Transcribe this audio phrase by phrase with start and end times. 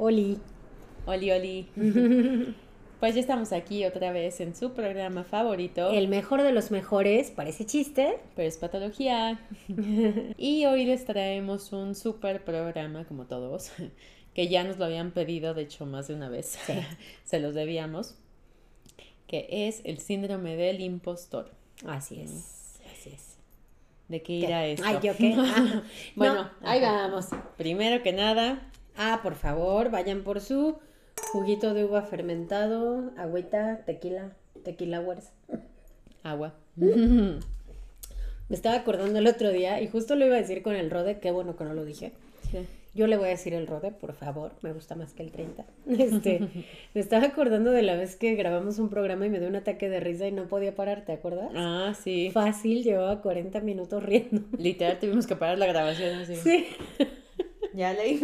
[0.00, 0.38] Oli.
[1.06, 1.68] Oli, Oli.
[3.00, 5.90] Pues ya estamos aquí otra vez en su programa favorito.
[5.90, 8.18] El mejor de los mejores, parece chiste.
[8.36, 9.40] Pero es patología.
[10.36, 13.72] y hoy les traemos un super programa, como todos,
[14.34, 16.58] que ya nos lo habían pedido, de hecho, más de una vez.
[17.24, 18.16] Se los debíamos.
[19.26, 21.50] Que es el síndrome del impostor.
[21.86, 22.80] Así es.
[22.92, 23.38] Así es.
[24.08, 24.84] ¿De qué irá esto?
[24.86, 25.34] Ay, ¿yo qué?
[25.38, 25.82] Ah,
[26.16, 27.28] bueno, ahí vamos.
[27.56, 28.70] Primero que nada.
[28.96, 30.78] Ah, por favor, vayan por su
[31.32, 34.32] Juguito de uva fermentado, agüita, tequila,
[34.64, 35.30] tequila wars.
[36.22, 36.54] Agua.
[36.76, 37.38] Me
[38.50, 41.30] estaba acordando el otro día y justo lo iba a decir con el rode, qué
[41.30, 42.12] bueno que no lo dije.
[42.92, 45.64] Yo le voy a decir el rode, por favor, me gusta más que el 30.
[45.86, 46.40] Este,
[46.92, 49.88] me estaba acordando de la vez que grabamos un programa y me dio un ataque
[49.88, 51.52] de risa y no podía parar, ¿te acuerdas?
[51.54, 52.30] Ah, sí.
[52.32, 54.42] Fácil, llevaba 40 minutos riendo.
[54.58, 56.34] Literal, tuvimos que parar la grabación así.
[56.34, 56.66] Sí.
[57.74, 58.20] Ya leí.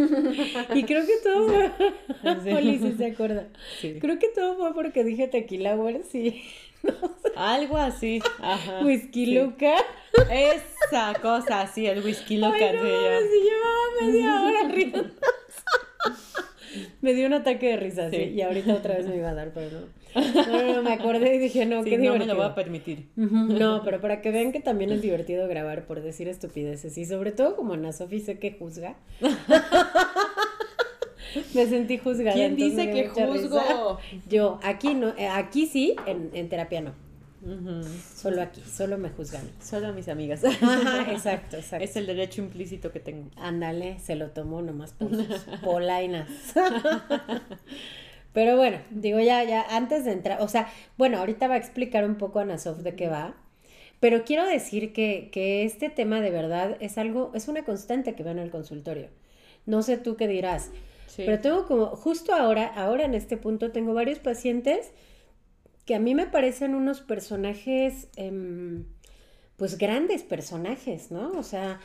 [0.75, 2.55] Y creo que todo fue.
[2.55, 3.47] Oli, sí se acuerda.
[3.81, 6.43] Creo que todo fue porque dije tequila, güey, sí.
[7.37, 8.21] Algo así.
[8.41, 8.81] Ajá.
[8.85, 9.77] Whisky Luca.
[10.31, 12.57] Esa cosa, sí, el whisky Luca.
[12.57, 15.05] Ay, no, sí, llevaba media hora riendo.
[17.01, 18.17] me dio un ataque de risa, sí.
[18.17, 20.07] Y ahorita otra vez me iba a dar, pero no.
[20.17, 22.15] No, no, me acordé y dije, no, qué divertido.
[22.15, 23.09] No me lo voy a permitir.
[23.17, 26.97] No, pero para que vean que también es divertido grabar por decir estupideces.
[26.97, 28.97] Y sobre todo como Ana Sofi sé que juzga.
[31.55, 32.35] me sentí juzgada.
[32.35, 33.99] ¿Quién dice que juzgo?
[34.29, 37.06] Yo, aquí no, eh, aquí sí, en, en terapia no.
[38.15, 39.49] Solo aquí, solo me juzgan.
[39.61, 40.43] Solo a mis amigas.
[41.09, 41.85] exacto, exacto.
[41.85, 43.31] Es el derecho implícito que tengo.
[43.37, 46.29] Ándale, se lo tomó nomás por sus polainas.
[48.33, 50.69] Pero bueno, digo ya, ya, antes de entrar, o sea,
[50.99, 53.35] bueno, ahorita va a explicar un poco a Nasof de qué va,
[53.99, 58.23] pero quiero decir que, que este tema de verdad es algo, es una constante que
[58.23, 59.09] va en el consultorio.
[59.65, 60.71] No sé tú qué dirás,
[61.17, 64.93] pero tengo como, justo ahora, ahora en este punto, tengo varios pacientes
[65.87, 68.85] que a mí me parecen unos personajes, em,
[69.57, 71.31] pues grandes personajes, ¿no?
[71.39, 71.81] O sea,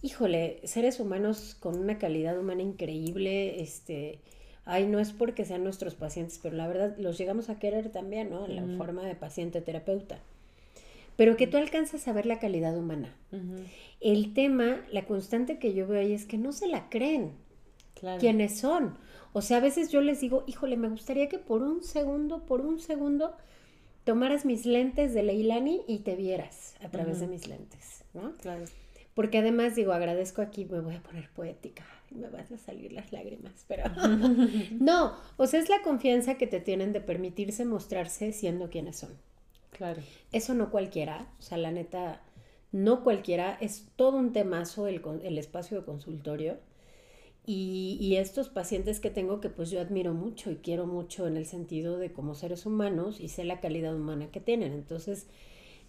[0.00, 4.20] híjole, seres humanos con una calidad humana increíble, este,
[4.64, 8.30] ay, no es porque sean nuestros pacientes, pero la verdad los llegamos a querer también,
[8.30, 8.46] ¿no?
[8.46, 10.18] En la forma de paciente terapeuta.
[11.16, 13.14] Pero que tú alcanzas a ver la calidad humana.
[14.00, 17.32] El tema, la constante que yo veo ahí es que no se la creen.
[17.94, 18.18] Claro.
[18.18, 18.96] ¿Quiénes son?
[19.32, 22.60] O sea, a veces yo les digo, híjole, me gustaría que por un segundo, por
[22.60, 23.34] un segundo,
[24.04, 28.32] tomaras mis lentes de Leilani y te vieras a través de mis lentes, ¿no?
[28.36, 28.64] Claro.
[29.14, 32.92] Porque además digo, agradezco aquí, me voy a poner poética, y me van a salir
[32.92, 33.84] las lágrimas, pero
[34.80, 39.10] no, o sea, es la confianza que te tienen de permitirse mostrarse siendo quienes son.
[39.70, 40.02] Claro.
[40.32, 42.22] Eso no cualquiera, o sea, la neta,
[42.70, 46.58] no cualquiera, es todo un temazo el, el espacio de consultorio
[47.44, 51.46] y, estos pacientes que tengo que pues yo admiro mucho y quiero mucho en el
[51.46, 54.72] sentido de como seres humanos y sé la calidad humana que tienen.
[54.72, 55.26] Entonces,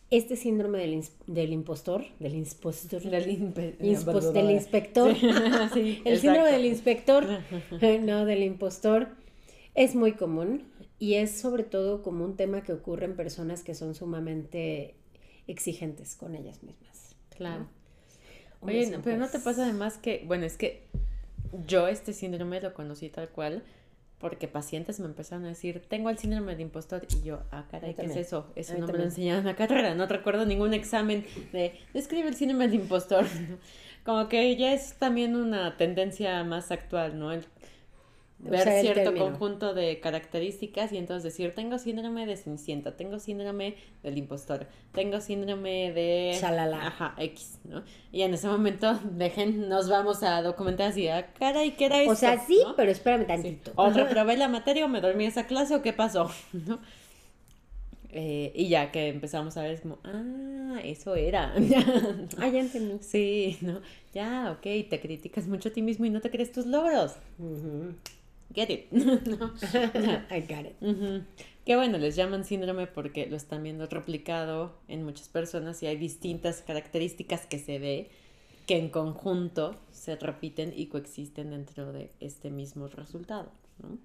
[0.09, 5.15] este síndrome del, del impostor, del impostor, del, del inspector,
[6.05, 7.27] el síndrome del inspector,
[8.01, 9.09] no, del impostor,
[9.75, 10.63] es muy común
[10.97, 14.95] y es sobre todo como un tema que ocurre en personas que son sumamente
[15.45, 17.15] exigentes con ellas mismas.
[17.29, 17.67] Claro.
[18.61, 20.87] Oye, pero no te pasa además que, bueno, es que
[21.65, 23.63] yo este síndrome lo conocí tal cual
[24.23, 27.05] porque pacientes me empezaron a decir, tengo el síndrome de impostor.
[27.09, 28.49] Y yo, ah, caray, ¿qué es eso?
[28.55, 29.95] Eso no me lo enseñaron en la carrera.
[29.95, 33.25] No recuerdo ningún examen de, describe el síndrome de impostor.
[34.05, 37.33] Como que ya es también una tendencia más actual, ¿no?
[37.33, 37.43] El
[38.49, 44.17] ver cierto conjunto de características y entonces decir, tengo síndrome de Cenicienta, tengo síndrome del
[44.17, 46.37] impostor, tengo síndrome de...
[46.39, 46.87] Shalala.
[46.87, 47.83] Ajá, X, ¿no?
[48.11, 52.11] Y en ese momento, dejen, nos vamos a documentar así, ah, caray, ¿qué era eso?
[52.11, 53.71] O sea, sí, pero espérame tantito.
[53.75, 56.79] O reprobé la materia o me dormí esa clase o qué pasó, ¿no?
[58.15, 61.51] Eh, y ya que empezamos a ver, es como, ah, eso era.
[62.37, 62.99] ah, ya entendí.
[63.01, 63.81] Sí, ¿no?
[64.13, 67.15] Ya, ok, te criticas mucho a ti mismo y no te crees tus logros
[68.53, 68.87] get it.
[70.31, 70.75] I got it.
[71.65, 75.97] Qué bueno, les llaman síndrome porque lo están viendo replicado en muchas personas y hay
[75.97, 78.09] distintas características que se ve.
[78.65, 83.51] que en conjunto se repiten y coexisten dentro de este mismo resultado,
[83.81, 83.97] ¿no?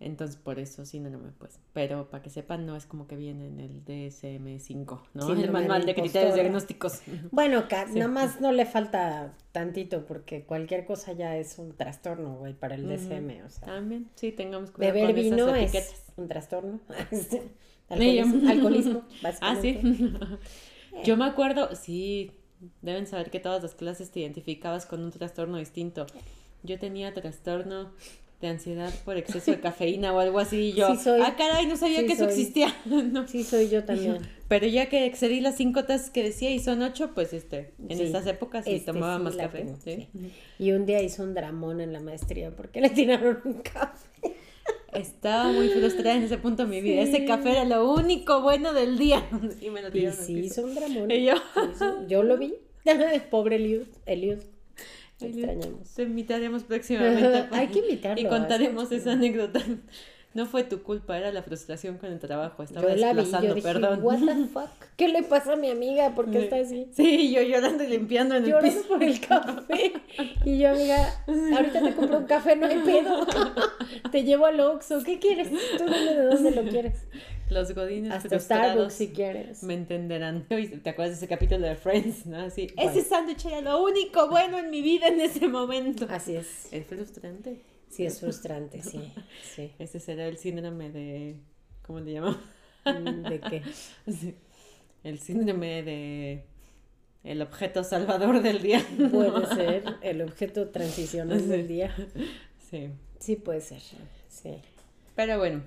[0.00, 1.58] Entonces, por eso síndrome, pues.
[1.72, 5.32] Pero para que sepan, no es como que viene en el DSM-5, ¿no?
[5.32, 7.02] el manual de criterios diagnósticos.
[7.30, 7.64] Bueno,
[7.94, 12.76] nada más no le falta tantito porque cualquier cosa ya es un trastorno, güey, para
[12.76, 13.66] el DSM, o sea.
[13.66, 16.80] También, sí, tengamos cuidado Beber vino es un trastorno.
[17.88, 19.80] alcoholismo, alcoholismo, básicamente.
[20.20, 20.38] Ah,
[20.92, 21.02] sí.
[21.04, 22.32] Yo me acuerdo, sí,
[22.82, 26.06] deben saber que todas las clases te identificabas con un trastorno distinto.
[26.62, 27.92] Yo tenía trastorno
[28.40, 30.70] de ansiedad por exceso de cafeína o algo así.
[30.70, 32.74] Y yo, ah, caray, no sabía que eso existía.
[33.26, 34.18] Sí, soy yo también.
[34.48, 38.00] Pero ya que excedí las cinco tazas que decía y son ocho, pues este, en
[38.00, 39.66] estas épocas sí este, tomaba más café.
[40.58, 44.36] Y un día hizo un dramón en la maestría porque le tiraron un café.
[44.92, 47.02] Estaba muy frustrada en ese punto de mi vida.
[47.02, 49.28] Ese café era lo único bueno del día.
[49.60, 50.18] Y me lo tiraron.
[50.22, 51.08] Y sí, hizo un dramón.
[51.10, 51.34] yo?
[52.06, 52.54] yo lo vi.
[53.30, 53.86] Pobre Eliud.
[54.06, 54.38] Eliud.
[55.18, 55.94] Te extrañamos.
[55.94, 57.48] Te invitaremos próximamente.
[57.56, 58.20] Hay que invitarlo.
[58.20, 59.60] Y contaremos esa anécdota.
[60.38, 62.62] No fue tu culpa, era la frustración con el trabajo.
[62.62, 64.04] Estaba yo desplazando, la perdón.
[64.04, 64.70] What the fuck?
[64.96, 66.14] ¿Qué le pasa a mi amiga?
[66.14, 66.88] ¿Por qué está así?
[66.92, 68.86] Sí, yo llorando y limpiando en el piso.
[68.86, 69.94] por el café.
[70.44, 73.26] Y yo, amiga, ahorita te compro un café, no hay pedo.
[74.12, 75.02] te llevo al Oxxo.
[75.02, 75.48] ¿Qué quieres?
[75.76, 77.04] Tú dime de dónde lo quieres.
[77.50, 79.64] Los godines Hasta Starbucks si quieres.
[79.64, 80.46] Me entenderán.
[80.84, 82.26] ¿Te acuerdas de ese capítulo de Friends?
[82.26, 82.38] ¿No?
[82.38, 86.06] Así, ese sándwich era lo único bueno en mi vida en ese momento.
[86.08, 86.72] Así es.
[86.72, 87.60] Es frustrante.
[87.88, 89.12] Sí, es frustrante, sí.
[89.54, 89.72] sí.
[89.78, 91.36] Ese será el síndrome de...
[91.82, 92.38] ¿Cómo le llamamos?
[92.84, 93.62] Mm, ¿De qué?
[95.04, 96.44] El síndrome de...
[97.24, 98.84] El objeto salvador del día.
[99.10, 101.94] Puede ser el objeto transicional del día.
[102.70, 102.90] Sí.
[103.18, 103.80] Sí, puede ser.
[104.28, 104.62] Sí.
[105.14, 105.62] Pero bueno,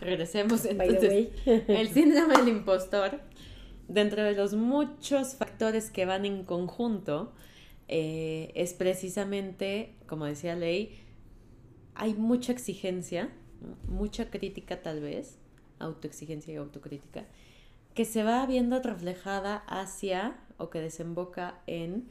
[0.00, 1.28] Regresemos entonces.
[1.44, 3.20] el síndrome del impostor,
[3.86, 7.32] dentro de los muchos factores que van en conjunto,
[7.90, 10.98] eh, es precisamente, como decía Ley,
[11.94, 13.30] hay mucha exigencia,
[13.88, 15.36] mucha crítica tal vez,
[15.78, 17.26] autoexigencia y autocrítica,
[17.94, 22.08] que se va viendo reflejada hacia o que desemboca en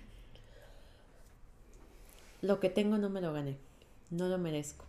[2.42, 3.58] lo que tengo no me lo gané,
[4.12, 4.86] no lo merezco,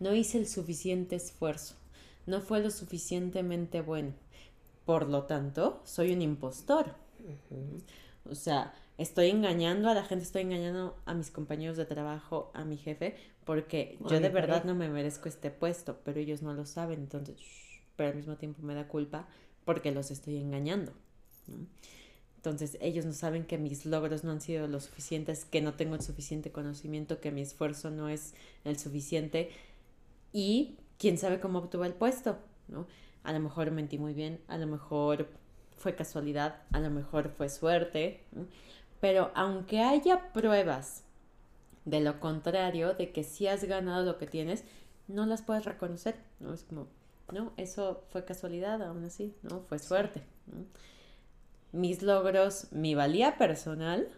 [0.00, 1.76] no hice el suficiente esfuerzo
[2.26, 4.12] no fue lo suficientemente bueno.
[4.84, 6.94] Por lo tanto, soy un impostor.
[8.30, 12.64] O sea, estoy engañando a la gente, estoy engañando a mis compañeros de trabajo, a
[12.64, 16.64] mi jefe, porque yo de verdad no me merezco este puesto, pero ellos no lo
[16.66, 17.36] saben, entonces,
[17.96, 19.28] pero al mismo tiempo me da culpa
[19.64, 20.92] porque los estoy engañando.
[22.36, 25.94] Entonces, ellos no saben que mis logros no han sido lo suficientes, que no tengo
[25.94, 29.50] el suficiente conocimiento, que mi esfuerzo no es el suficiente.
[30.32, 32.36] Y quién sabe cómo obtuvo el puesto,
[32.68, 32.86] ¿no?
[33.22, 35.28] A lo mejor mentí muy bien, a lo mejor
[35.78, 38.20] fue casualidad, a lo mejor fue suerte,
[39.04, 41.04] pero aunque haya pruebas
[41.84, 44.64] de lo contrario, de que si has ganado lo que tienes,
[45.08, 46.54] no las puedes reconocer, ¿no?
[46.54, 46.88] Es como,
[47.30, 49.60] no, eso fue casualidad, aún así, ¿no?
[49.60, 50.22] Fue suerte.
[51.70, 54.08] Mis logros, mi valía personal,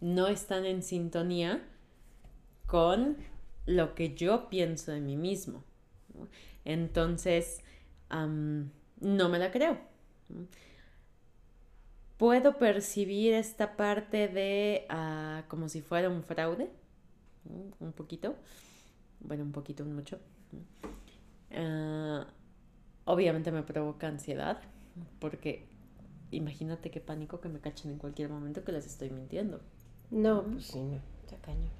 [0.00, 1.62] no están en sintonía
[2.66, 3.18] con
[3.66, 5.62] lo que yo pienso de mí mismo.
[6.64, 7.60] Entonces,
[8.08, 9.78] no me la creo.
[12.22, 16.70] Puedo percibir esta parte de ah, como si fuera un fraude,
[17.80, 18.36] un poquito,
[19.18, 20.20] bueno, un poquito, mucho.
[21.50, 22.24] Ah,
[23.06, 24.60] obviamente me provoca ansiedad,
[25.18, 25.66] porque
[26.30, 29.60] imagínate qué pánico que me cachen en cualquier momento que les estoy mintiendo.
[30.12, 31.00] No, pues sí, no,
[31.40, 31.70] caño.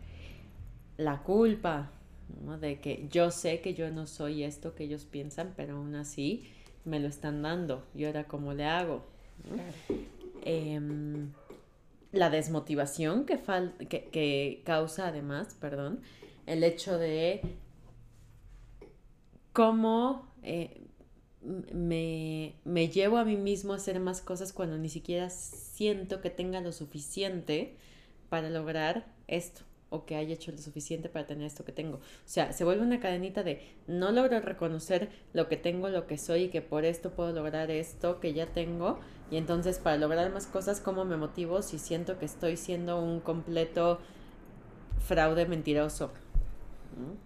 [0.96, 1.92] La culpa,
[2.61, 6.50] de que yo sé que yo no soy esto que ellos piensan, pero aún así
[6.84, 7.87] me lo están dando.
[7.94, 9.04] ¿Y ahora cómo le hago?
[10.44, 11.32] Em,
[12.12, 13.38] la desmotivación que,
[13.88, 16.00] que, causa además, perdón,
[16.46, 17.40] el hecho de
[19.52, 20.82] cómo eh,
[21.42, 26.30] me, me, llevo a mí mismo a hacer más cosas cuando ni siquiera siento que
[26.30, 27.76] tenga lo suficiente
[28.28, 31.99] para lograr esto o que haya hecho lo suficiente para tener esto que tengo.
[31.99, 36.16] O sea, se vuelve una cadenita de no logro reconocer lo que tengo, lo que
[36.18, 38.99] soy y que por esto puedo lograr esto que ya tengo.
[39.30, 43.20] Y entonces para lograr más cosas, ¿cómo me motivo si siento que estoy siendo un
[43.20, 44.00] completo
[44.99, 46.11] fraude mentiroso?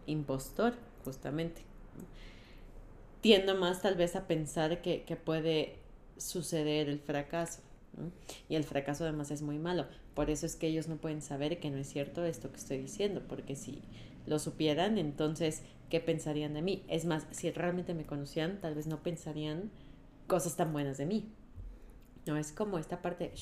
[0.07, 1.63] Impostor, justamente.
[3.21, 5.79] Tiendo más tal vez a pensar que, que puede
[6.17, 7.61] suceder el fracaso.
[8.49, 9.87] Y el fracaso además es muy malo.
[10.15, 12.79] Por eso es que ellos no pueden saber que no es cierto esto que estoy
[12.79, 13.83] diciendo, porque si
[14.27, 16.85] lo supieran, entonces, ¿qué pensarían de mí?
[16.89, 19.71] Es más, si realmente me conocían, tal vez no pensarían
[20.27, 21.29] cosas tan buenas de mí.
[22.27, 23.33] No, es como esta parte,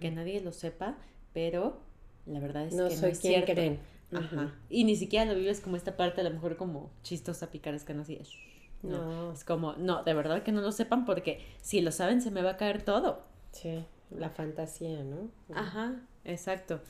[0.00, 0.98] que nadie lo sepa,
[1.32, 1.80] pero
[2.26, 3.52] la verdad es que no es cierto.
[3.52, 3.78] Creen.
[4.12, 4.54] Ajá.
[4.68, 8.02] Y ni siquiera lo vives como esta parte, a lo mejor como chistosa, picaresca, no
[8.02, 8.18] así.
[8.82, 9.32] No.
[9.32, 12.42] Es como, no, de verdad que no lo sepan porque si lo saben se me
[12.42, 13.22] va a caer todo.
[13.52, 15.30] Sí, la fantasía, ¿no?
[15.54, 16.80] Ajá, exacto.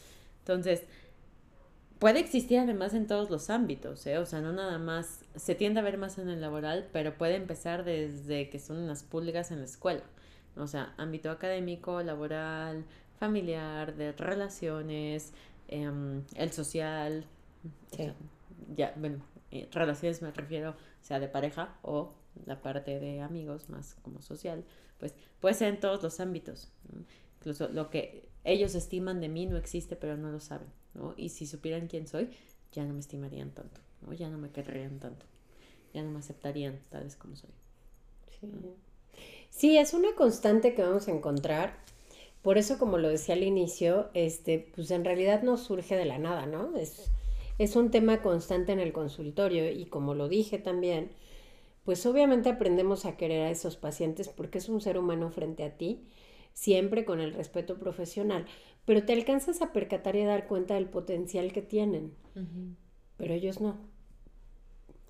[0.41, 0.85] Entonces,
[1.99, 4.19] puede existir además en todos los ámbitos, ¿eh?
[4.19, 7.37] O sea, no nada más, se tiende a ver más en el laboral, pero puede
[7.37, 10.03] empezar desde que son unas pulgas en la escuela.
[10.57, 12.85] O sea, ámbito académico, laboral,
[13.19, 15.33] familiar, de relaciones,
[15.69, 17.25] em, el social.
[18.77, 22.15] ya, bueno, eh, relaciones me refiero, sea de pareja o
[22.47, 24.65] la parte de amigos, más como social,
[24.99, 26.73] pues puede ser en todos los ámbitos.
[27.39, 30.69] Incluso lo que ellos estiman de mí no existe, pero no lo saben.
[30.95, 31.13] ¿no?
[31.19, 32.31] Y si supieran quién soy,
[32.73, 34.15] ya no me estimarían tanto, ¿no?
[34.15, 35.27] ya no me querrían tanto,
[35.93, 37.51] ya no me aceptarían tal vez como soy.
[38.41, 38.49] Sí.
[39.51, 41.77] sí, es una constante que vamos a encontrar.
[42.41, 46.19] Por eso, como lo decía al inicio, este, pues en realidad no surge de la
[46.19, 46.77] nada, ¿no?
[46.77, 47.13] Es,
[47.63, 51.13] es un tema constante en el consultorio y como lo dije también,
[51.85, 55.77] pues obviamente aprendemos a querer a esos pacientes porque es un ser humano frente a
[55.77, 56.05] ti,
[56.53, 58.47] siempre con el respeto profesional,
[58.85, 62.15] pero te alcanzas a percatar y a dar cuenta del potencial que tienen,
[63.17, 63.79] pero ellos no,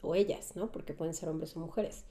[0.01, 0.71] o ellas, ¿no?
[0.73, 2.05] Porque pueden ser hombres o mujeres.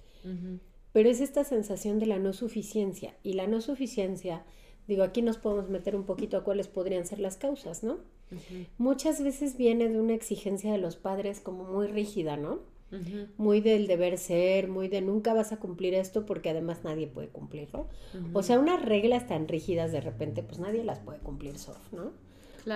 [0.91, 4.43] Pero es esta sensación de la no suficiencia y la no suficiencia,
[4.87, 7.99] digo, aquí nos podemos meter un poquito a cuáles podrían ser las causas, ¿no?
[8.77, 12.59] Muchas veces viene de una exigencia de los padres como muy rígida, ¿no?
[13.37, 17.29] Muy del deber ser, muy de nunca vas a cumplir esto porque además nadie puede
[17.29, 17.87] cumplirlo.
[18.33, 22.11] O sea, unas reglas tan rígidas de repente, pues nadie las puede cumplir soft, ¿no?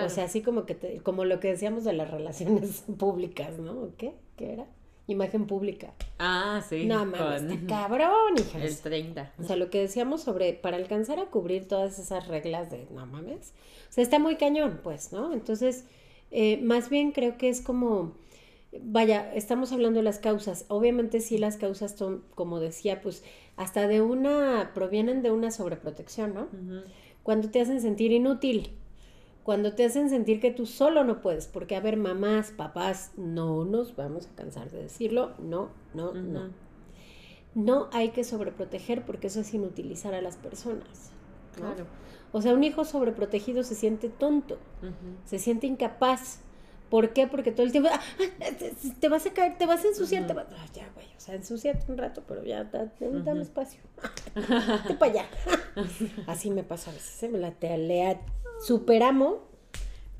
[0.04, 3.90] O sea, así como que como lo que decíamos de las relaciones públicas, ¿no?
[3.96, 4.14] ¿Qué?
[4.36, 4.66] ¿Qué era?
[5.06, 5.92] Imagen pública.
[6.18, 6.86] Ah, sí.
[6.86, 8.62] No mames, está cabrón, hijas.
[8.62, 9.32] El 30.
[9.38, 13.06] O sea, lo que decíamos sobre, para alcanzar a cubrir todas esas reglas de no
[13.06, 13.52] mames,
[13.88, 15.32] o sea, está muy cañón, pues, ¿no?
[15.32, 15.84] Entonces,
[16.30, 18.14] eh, más bien creo que es como
[18.82, 20.64] vaya, estamos hablando de las causas.
[20.68, 23.22] Obviamente sí las causas son, como decía, pues
[23.56, 26.48] hasta de una, provienen de una sobreprotección, ¿no?
[27.22, 28.72] Cuando te hacen sentir inútil,
[29.46, 33.64] cuando te hacen sentir que tú solo no puedes, porque a ver, mamás, papás, no
[33.64, 36.50] nos vamos a cansar de decirlo, no, no, no.
[37.54, 41.12] No hay que sobreproteger porque eso es inutilizar a las personas.
[41.54, 41.86] Claro.
[42.32, 44.58] O sea, un hijo sobreprotegido se siente tonto,
[45.26, 46.40] se siente incapaz,
[46.90, 47.26] ¿Por qué?
[47.26, 48.66] Porque todo el tiempo, ah, ah,
[49.00, 51.34] te vas a caer, te vas a ensuciar, te vas, ah, ya, güey, o sea,
[51.34, 53.80] ensuciate un rato, pero ya, dame espacio.
[54.86, 55.26] Te para allá.
[56.28, 57.28] Así me pasa a veces, ¿eh?
[57.28, 58.20] me la te lea,
[58.60, 59.46] superamo.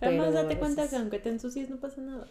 [0.00, 2.26] Pero, más date cuenta que aunque te ensucies no pasa nada.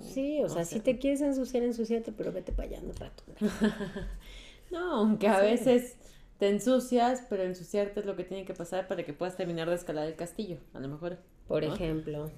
[0.00, 3.22] Sí, o, sea, si te quieres ensuciar, ensuciate, pero vete para allá un rato.
[4.70, 5.96] no, aunque a veces
[6.38, 9.76] te ensucias, pero ensuciarte es lo que tiene que pasar para que puedas terminar de
[9.76, 11.18] escalar el castillo, a lo mejor.
[11.46, 12.30] Por ejemplo.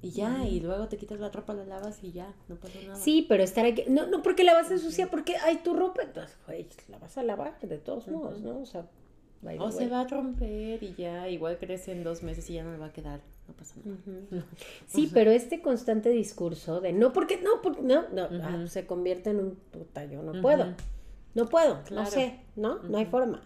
[0.00, 2.96] Y ya, y luego te quitas la ropa, la lavas y ya, no pasa nada.
[2.96, 6.02] Sí, pero estar aquí, no, no porque la vas a ensuciar, porque hay tu ropa,
[6.02, 8.60] entonces, güey, la vas a lavar de todos modos, ¿no?
[8.60, 8.86] O sea,
[9.58, 12.72] o se va a romper y ya, igual crece en dos meses y ya no
[12.72, 14.44] le va a quedar, no pasa nada.
[14.86, 19.30] Sí, pero este constante discurso de no, porque no, porque no, no, ah, se convierte
[19.30, 20.74] en un puta, yo no puedo,
[21.34, 22.82] no puedo, no sé, ¿no?
[22.82, 23.42] No hay forma.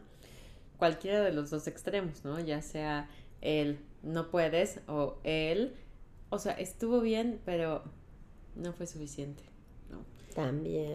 [0.76, 2.38] Cualquiera de los dos extremos, ¿no?
[2.38, 3.08] Ya sea
[3.40, 5.74] el no puedes o el
[6.30, 7.82] o sea, estuvo bien, pero
[8.54, 9.42] no fue suficiente.
[10.38, 10.92] También.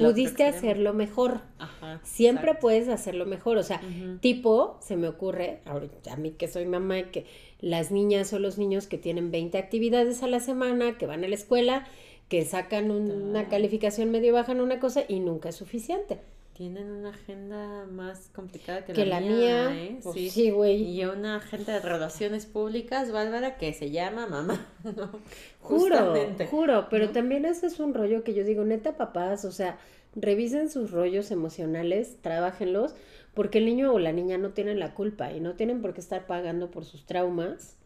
[0.00, 1.42] Pudiste hacerlo mejor.
[1.58, 3.58] Ajá, Siempre puedes hacerlo mejor.
[3.58, 3.82] O sea,
[4.20, 7.26] tipo, se me ocurre, ahorita, a mí que soy mamá, que
[7.60, 11.28] las niñas o los niños que tienen 20 actividades a la semana, que van a
[11.28, 11.86] la escuela,
[12.30, 16.18] que sacan una calificación medio baja en una cosa y nunca es suficiente
[16.54, 19.98] tienen una agenda más complicada que, la, mía, ¿eh?
[20.02, 20.82] Pues sí, güey.
[20.82, 24.66] y una agenda de relaciones públicas, Bárbara, que se llama mamá.
[25.60, 26.14] Juro,
[26.50, 29.78] juro, pero también ese es un rollo que yo digo, neta, papás, o sea,
[30.14, 32.94] revisen sus rollos emocionales, trabajenlos,
[33.32, 36.00] porque el niño o la niña no tienen la culpa y no tienen por qué
[36.00, 37.76] estar pagando por sus traumas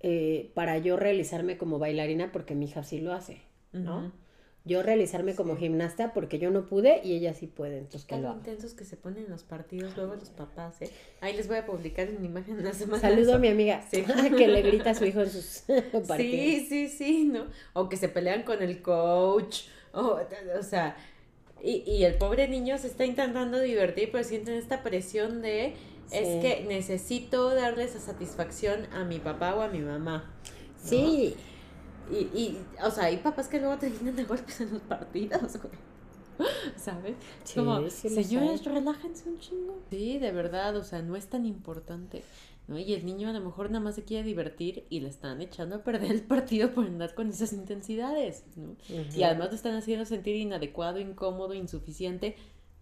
[0.00, 4.12] eh, para yo realizarme como bailarina porque mi hija sí lo hace, ¿no?
[4.64, 8.32] Yo realizarme como gimnasta porque yo no pude y ella sí puede, entonces que lo
[8.32, 10.90] intensos que se ponen los partidos luego los papás, ¿eh?
[11.20, 13.00] Ahí les voy a publicar una imagen la semana.
[13.00, 15.64] Saludo a mi amiga que le grita a su hijo en sus
[16.08, 16.16] partidos.
[16.18, 17.46] Sí, sí, sí, ¿no?
[17.74, 20.18] O que se pelean con el coach, o,
[20.58, 20.96] o sea,
[21.62, 25.74] y, y el pobre niño se está intentando divertir, pero sienten esta presión de,
[26.10, 30.32] es que necesito darle esa satisfacción a mi papá o a mi mamá.
[30.82, 31.36] Sí.
[32.10, 35.58] Y, y, o sea, hay papás que luego terminan de golpes en los partidos,
[36.76, 37.14] ¿Sabes?
[37.44, 39.78] Sí, Como, señores, relájense un chingo.
[39.90, 42.22] Sí, de verdad, o sea, no es tan importante.
[42.66, 42.78] ¿no?
[42.78, 45.76] Y el niño a lo mejor nada más se quiere divertir y le están echando
[45.76, 48.76] a perder el partido por andar con esas intensidades, ¿no?
[49.14, 52.36] Y además lo están haciendo sentir inadecuado, incómodo, insuficiente.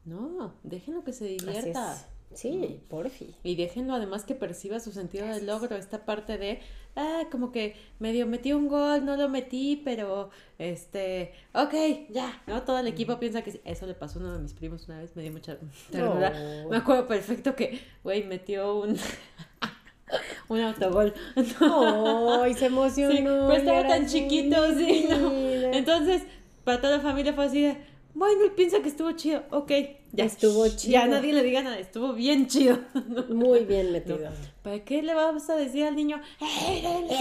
[0.05, 2.09] No, déjenlo que se divierta.
[2.35, 3.35] Sí, por fin.
[3.43, 6.61] Y déjenlo además que perciba su sentido del logro, esta parte de,
[6.97, 11.75] ah, como que medio metí un gol, no lo metí, pero, este, ok,
[12.11, 12.63] ya, ¿no?
[12.63, 15.15] Todo el equipo piensa que eso le pasó a uno de mis primos una vez,
[15.17, 15.59] me dio mucha
[15.91, 16.33] ternura.
[16.71, 18.97] Me acuerdo perfecto que, güey, metió un...
[20.49, 21.15] un autogol.
[22.43, 23.13] ¡Ay, se emocionó!
[23.13, 25.33] Sí, pero estaba tan chiquito, sí, ¿no?
[25.73, 26.23] Entonces,
[26.65, 27.77] para toda la familia fue así de,
[28.15, 29.71] bueno, él piensa que estuvo chido, ok,
[30.13, 30.93] ya estuvo chido.
[30.93, 32.79] Ya nadie le diga nada, estuvo bien chido.
[33.31, 34.31] Muy bien metido.
[34.63, 37.21] ¿Para qué le vas a decir al niño, ¡Eres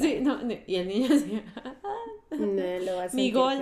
[0.00, 1.42] Sí, no, y el niño así,
[2.30, 3.58] no, lo va a Mi gol.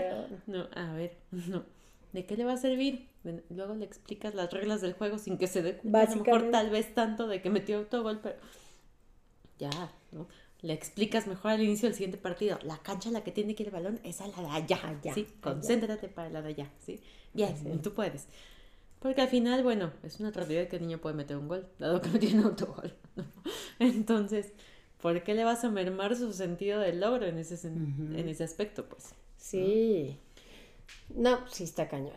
[0.46, 1.64] No, a ver, no.
[2.12, 3.08] ¿De qué le va a servir?
[3.50, 6.50] luego le explicas las reglas del juego sin que se dé cuenta, a lo mejor
[6.50, 8.36] tal vez tanto de que metió autogol, pero
[9.58, 10.26] ya, ¿no?
[10.62, 12.58] Le explicas mejor al inicio del siguiente partido.
[12.62, 15.14] La cancha a la que tiene que ir el balón es a la de allá.
[15.14, 15.26] ¿sí?
[15.40, 16.70] Concéntrate para la de allá.
[16.84, 17.00] ¿sí?
[17.32, 18.26] Bien, tú puedes.
[19.00, 22.02] Porque al final, bueno, es una realidad que el niño puede meter un gol, dado
[22.02, 22.94] que no tiene autogol.
[23.78, 24.52] Entonces,
[25.00, 28.86] ¿por qué le vas a mermar su sentido del logro en ese, en ese aspecto?
[28.86, 29.14] Pues.
[29.38, 30.18] Sí.
[31.14, 32.12] No, sí está cañón.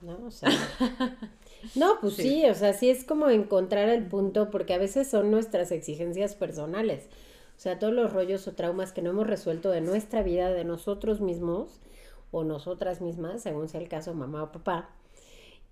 [0.00, 0.26] ¿No?
[0.26, 0.50] O sea.
[1.74, 5.32] no, pues sí, o sea, sí es como encontrar el punto, porque a veces son
[5.32, 7.06] nuestras exigencias personales.
[7.58, 10.62] O sea, todos los rollos o traumas que no hemos resuelto de nuestra vida, de
[10.62, 11.80] nosotros mismos
[12.30, 14.90] o nosotras mismas, según sea el caso, mamá o papá.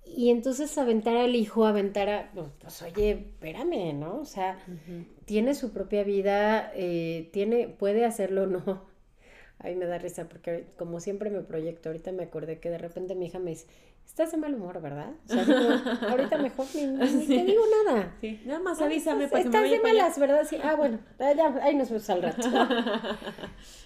[0.05, 4.19] Y entonces aventar al hijo, aventar a, pues, pues oye, espérame, ¿no?
[4.19, 4.59] O sea,
[5.27, 8.83] tiene su propia vida, eh, tiene, puede hacerlo o no.
[9.61, 12.79] A mí me da risa porque como siempre me proyecto, ahorita me acordé que de
[12.79, 13.69] repente mi hija me dice,
[14.07, 15.11] estás de mal humor, ¿verdad?
[15.27, 15.43] O sea,
[16.11, 18.15] ahorita mejor ni, te digo nada.
[18.21, 20.47] Sí, nada más avísame para Estás de malas, ¿verdad?
[20.49, 22.49] Sí, ah, bueno, ya, ahí nos vemos al rato.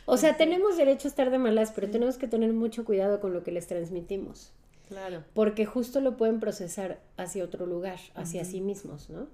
[0.04, 3.32] o sea, tenemos derecho a estar de malas, pero tenemos que tener mucho cuidado con
[3.32, 4.52] lo que les transmitimos.
[4.88, 5.24] Claro.
[5.35, 9.28] Porque justo lo pueden procesar hacia otro lugar, hacia sí mismos, ¿no?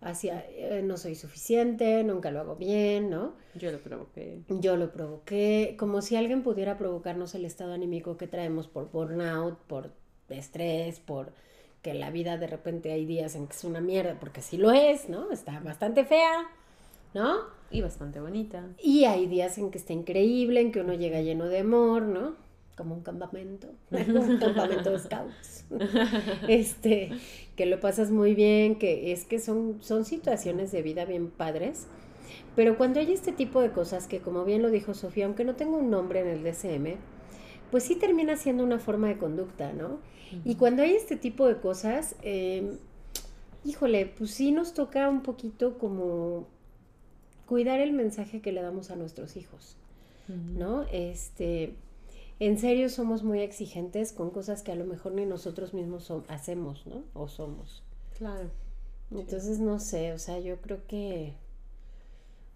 [0.00, 3.34] Hacia, eh, no soy suficiente, nunca lo hago bien, ¿no?
[3.54, 4.42] Yo lo provoqué.
[4.48, 9.58] Yo lo provoqué, como si alguien pudiera provocarnos el estado anímico que traemos por burnout,
[9.60, 9.92] por
[10.28, 11.32] estrés, por
[11.84, 14.72] que la vida de repente hay días en que es una mierda, porque sí lo
[14.72, 15.30] es, ¿no?
[15.30, 16.48] Está bastante fea,
[17.12, 17.40] ¿no?
[17.70, 18.66] Y bastante bonita.
[18.82, 22.36] Y hay días en que está increíble, en que uno llega lleno de amor, ¿no?
[22.74, 25.66] Como un campamento, un campamento de scouts.
[26.48, 27.10] este,
[27.54, 31.86] que lo pasas muy bien, que es que son, son situaciones de vida bien padres.
[32.56, 35.54] Pero cuando hay este tipo de cosas que, como bien lo dijo Sofía, aunque no
[35.54, 36.96] tengo un nombre en el DCM,
[37.74, 39.98] pues sí termina siendo una forma de conducta, ¿no?
[40.44, 42.78] Y cuando hay este tipo de cosas, em,
[43.64, 46.46] híjole, pues sí nos toca un poquito como
[47.46, 49.76] cuidar el mensaje que le damos a nuestros hijos,
[50.28, 50.84] ¿no?
[50.92, 51.74] Este,
[52.38, 56.86] en serio somos muy exigentes con cosas que a lo mejor ni nosotros mismos hacemos,
[56.86, 57.02] ¿no?
[57.12, 57.82] O somos.
[58.16, 58.50] Claro.
[59.10, 61.34] Entonces, no sé, o sea, yo creo que,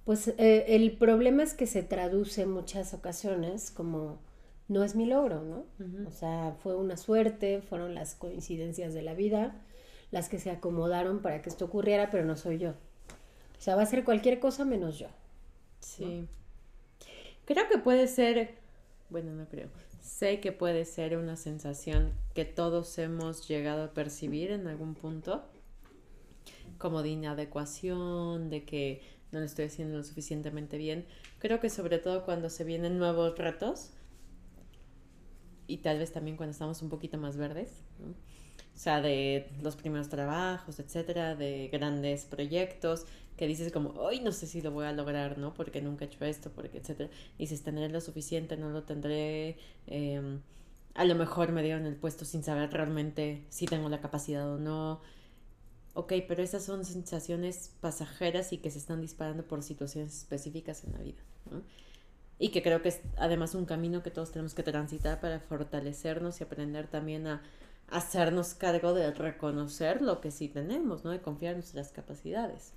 [0.05, 4.28] pues eh, el problema es que se traduce en muchas ocasiones como
[4.69, 5.65] no es mi logro, ¿no?
[6.07, 9.57] O sea, fue una suerte, fueron las coincidencias de la vida
[10.11, 12.71] las que se acomodaron para que esto ocurriera, pero no soy yo.
[12.71, 15.09] O sea, va a ser cualquier cosa menos yo.
[15.81, 16.27] Sí.
[17.45, 18.55] Creo que puede ser,
[19.11, 19.69] bueno, no creo,
[20.01, 25.45] sé que puede ser una sensación que todos hemos llegado a percibir en algún punto,
[26.79, 29.03] como de inadecuación, de que
[29.33, 31.07] no lo estoy haciendo lo suficientemente bien.
[31.39, 33.91] Creo que sobre todo cuando se vienen nuevos retos,
[35.69, 38.09] y tal vez también cuando estamos un poquito más verdes, ¿no?
[38.09, 44.31] O sea, de los primeros trabajos, etcétera, de grandes proyectos, que dices como, hoy no
[44.33, 45.53] sé si lo voy a lograr, ¿no?
[45.53, 47.11] Porque nunca he hecho esto, porque, etcétera.
[47.39, 49.57] Si tendré lo suficiente, no lo tendré.
[49.89, 50.41] Em,
[50.95, 54.59] a lo mejor me dieron el puesto sin saber realmente si tengo la capacidad o
[54.59, 55.01] no.
[55.95, 60.93] Ok, pero esas son sensaciones pasajeras y que se están disparando por situaciones específicas en
[60.93, 61.63] la vida, ¿no?
[62.39, 66.41] Y que creo que es además un camino que todos tenemos que transitar para fortalecernos
[66.41, 67.43] y aprender también a
[67.89, 71.11] hacernos cargo de reconocer lo que sí tenemos, ¿no?
[71.11, 72.75] De confiar en nuestras capacidades.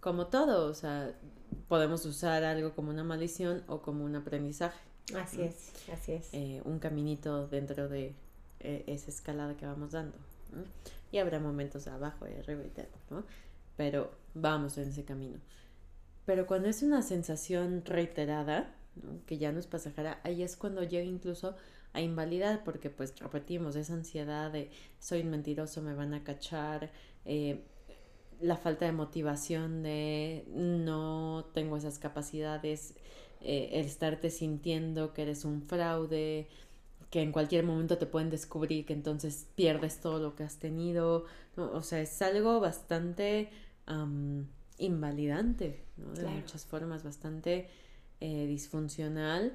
[0.00, 1.14] Como todo, o sea,
[1.68, 4.80] podemos usar algo como una maldición o como un aprendizaje.
[5.16, 6.28] Así es, así es.
[6.32, 8.14] Eh, un caminito dentro de
[8.60, 10.16] eh, esa escalada que vamos dando.
[11.12, 13.24] Y habrá momentos abajo y arriba y tal, ¿no?
[13.76, 15.38] Pero vamos en ese camino.
[16.26, 18.74] Pero cuando es una sensación reiterada,
[19.26, 21.54] que ya no es pasajera, ahí es cuando llega incluso
[21.92, 26.90] a invalidar, porque pues repetimos, esa ansiedad de soy mentiroso, me van a cachar,
[27.24, 27.62] eh,
[28.40, 32.94] la falta de motivación, de no tengo esas capacidades,
[33.40, 36.48] eh, el estarte sintiendo que eres un fraude,
[37.10, 41.24] que en cualquier momento te pueden descubrir que entonces pierdes todo lo que has tenido.
[41.56, 43.48] O sea, es algo bastante
[44.78, 46.12] invalidante, ¿no?
[46.12, 47.68] De muchas formas, bastante
[48.20, 49.52] eh, disfuncional,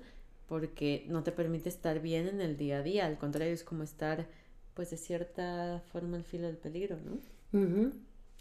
[0.47, 3.05] porque no te permite estar bien en el día a día.
[3.05, 4.27] Al contrario, es como estar,
[4.73, 7.19] pues, de cierta forma al filo del peligro, ¿no?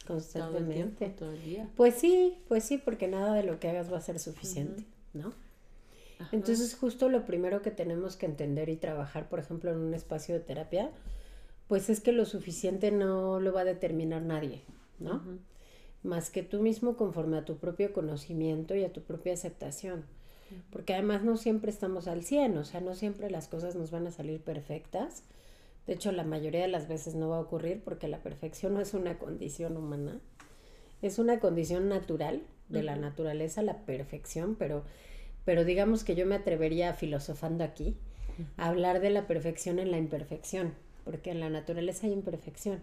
[0.06, 1.10] Constantemente.
[1.10, 1.68] Todo el, día.
[1.76, 5.32] Pues sí, pues sí, porque nada de lo que hagas va a ser suficiente, ¿no?
[6.32, 10.34] Entonces, justo lo primero que tenemos que entender y trabajar, por ejemplo, en un espacio
[10.34, 10.90] de terapia,
[11.66, 14.62] pues es que lo suficiente no lo va a determinar nadie,
[14.98, 15.22] ¿no?
[16.02, 20.04] Más que tú mismo conforme a tu propio conocimiento y a tu propia aceptación.
[20.70, 24.06] Porque además no siempre estamos al 100, o sea, no siempre las cosas nos van
[24.06, 25.22] a salir perfectas.
[25.86, 28.80] De hecho, la mayoría de las veces no va a ocurrir porque la perfección no
[28.80, 30.18] es una condición humana,
[31.02, 34.84] es una condición natural de la naturaleza, la perfección, pero
[35.44, 37.96] pero digamos que yo me atrevería filosofando aquí
[38.56, 42.80] a hablar de la perfección en la imperfección, porque en la naturaleza hay imperfección,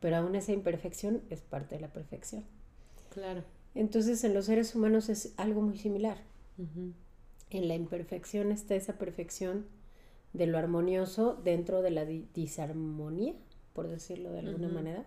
[0.00, 2.44] pero aún esa imperfección es parte de la perfección.
[3.10, 3.42] Claro.
[3.74, 6.18] Entonces en los seres humanos es algo muy similar.
[7.50, 9.66] En la imperfección está esa perfección
[10.32, 13.34] de lo armonioso dentro de la disarmonía,
[13.72, 15.04] por decirlo de alguna manera,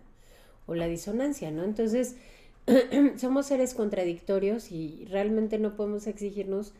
[0.66, 1.64] o la disonancia, ¿no?
[1.64, 2.16] Entonces,
[3.16, 6.72] somos seres contradictorios y realmente no podemos exigirnos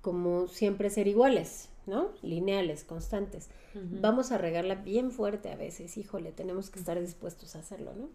[0.00, 2.10] como siempre ser iguales, ¿no?
[2.22, 3.48] Lineales, constantes.
[3.74, 8.08] Vamos a regarla bien fuerte a veces, híjole, tenemos que estar dispuestos a hacerlo, ¿no?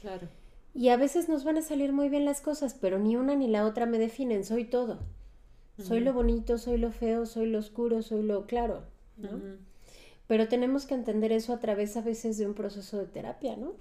[0.00, 0.28] Claro.
[0.74, 3.48] Y a veces nos van a salir muy bien las cosas, pero ni una ni
[3.48, 5.00] la otra me definen, soy todo.
[5.78, 8.84] Soy lo bonito, soy lo feo, soy lo oscuro, soy lo claro,
[9.16, 9.40] ¿no?
[10.26, 13.72] Pero tenemos que entender eso a través a veces de un proceso de terapia, ¿no?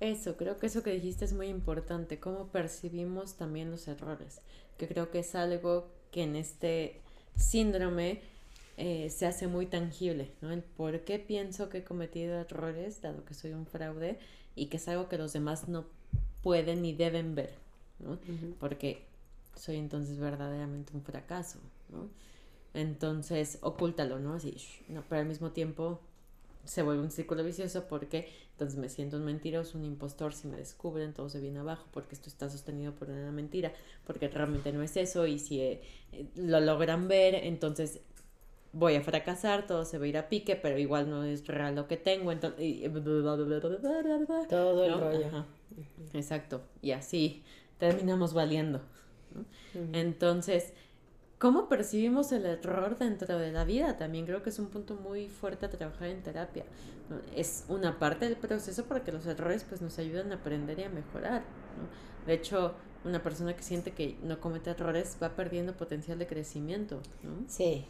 [0.00, 4.40] Eso, creo que eso que dijiste es muy importante, cómo percibimos también los errores,
[4.76, 7.01] que creo que es algo que en este
[7.36, 8.20] síndrome
[8.76, 10.50] eh, se hace muy tangible, ¿no?
[10.50, 14.18] El por qué pienso que he cometido errores, dado que soy un fraude,
[14.54, 15.84] y que es algo que los demás no
[16.42, 17.54] pueden ni deben ver,
[17.98, 18.18] ¿no?
[18.58, 19.04] Porque
[19.56, 21.58] soy entonces verdaderamente un fracaso,
[21.90, 22.08] ¿no?
[22.74, 24.34] Entonces, ocúltalo, ¿no?
[24.34, 24.56] Así,
[24.88, 26.00] no, pero al mismo tiempo
[26.64, 28.28] se vuelve un círculo vicioso porque
[28.62, 32.14] entonces me siento un mentiroso, un impostor, si me descubren todo se viene abajo porque
[32.14, 33.72] esto está sostenido por una mentira,
[34.06, 35.82] porque realmente no es eso y si eh,
[36.36, 38.00] lo logran ver, entonces
[38.72, 41.74] voy a fracasar, todo se va a ir a pique, pero igual no es real
[41.74, 42.60] lo que tengo, entonces...
[44.48, 45.44] Todo el rollo.
[46.14, 47.42] Exacto, y así
[47.78, 48.80] terminamos valiendo.
[49.92, 50.72] Entonces,
[51.42, 53.96] ¿Cómo percibimos el error dentro de la vida?
[53.96, 56.64] También creo que es un punto muy fuerte a trabajar en terapia.
[57.34, 60.84] Es una parte del proceso para que los errores pues, nos ayuden a aprender y
[60.84, 61.42] a mejorar.
[62.26, 67.02] De hecho, una persona que siente que no comete errores va perdiendo potencial de crecimiento.
[67.24, 67.32] ¿no?
[67.48, 67.86] Sí.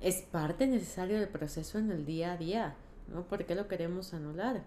[0.00, 2.74] Es parte necesaria del proceso en el día a día.
[3.12, 3.24] ¿no?
[3.24, 4.62] ¿Por qué lo queremos anular?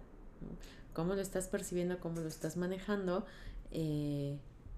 [0.93, 1.97] ¿Cómo lo estás percibiendo?
[1.97, 3.25] ¿Cómo lo estás manejando?
[3.71, 4.37] Eh,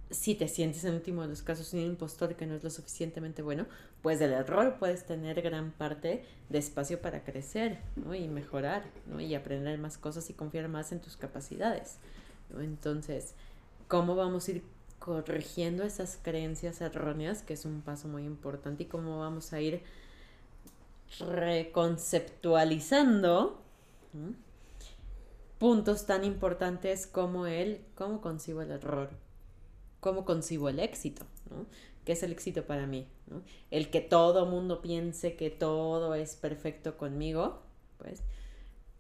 [0.10, 3.42] si te sientes en último de los casos un impostor que no es lo suficientemente
[3.42, 3.66] bueno,
[4.02, 8.16] pues del error puedes tener gran parte de espacio para crecer ¿no?
[8.16, 9.20] y mejorar ¿no?
[9.20, 11.98] y aprender más cosas y confiar más en tus capacidades.
[12.58, 13.34] Entonces,
[13.88, 14.64] ¿cómo vamos a ir
[15.00, 19.82] corrigiendo esas creencias erróneas, que es un paso muy importante, y cómo vamos a ir
[21.20, 23.62] reconceptualizando
[25.58, 29.10] puntos tan importantes como el cómo concibo el error,
[30.00, 31.66] cómo concibo el éxito, ¿no?
[32.06, 33.08] ¿Qué es el éxito para mí?
[33.28, 33.42] ¿no?
[33.70, 37.62] El que todo mundo piense que todo es perfecto conmigo,
[37.98, 38.24] pues,